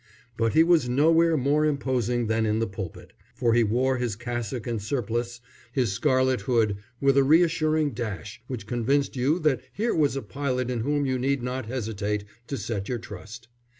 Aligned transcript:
But 0.35 0.53
he 0.53 0.63
was 0.63 0.89
nowhere 0.89 1.37
more 1.37 1.63
imposing 1.63 2.25
than 2.25 2.43
in 2.43 2.57
the 2.57 2.65
pulpit; 2.65 3.13
for 3.35 3.53
he 3.53 3.63
wore 3.63 3.97
his 3.99 4.15
cassock 4.15 4.65
and 4.65 4.81
surplice, 4.81 5.41
his 5.71 5.91
scarlet 5.91 6.41
hood, 6.41 6.77
with 6.99 7.17
a 7.17 7.23
reassuring 7.23 7.91
dash 7.91 8.41
which 8.47 8.65
convinced 8.65 9.15
you 9.15 9.37
that 9.41 9.61
here 9.71 9.93
was 9.93 10.15
a 10.15 10.23
pilot 10.23 10.71
in 10.71 10.79
whom 10.79 11.05
you 11.05 11.19
need 11.19 11.43
not 11.43 11.67
hesitate 11.67 12.23
to 12.47 12.57
set 12.57 12.89
your 12.89 12.97
trust. 12.97 13.47